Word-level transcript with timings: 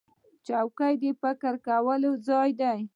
چوکۍ 0.47 0.93
د 1.01 1.05
فکر 1.21 1.53
کولو 1.67 2.11
ځای 2.27 2.49
دی. 2.61 2.79